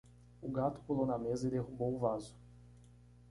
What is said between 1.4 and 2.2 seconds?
e derrubou o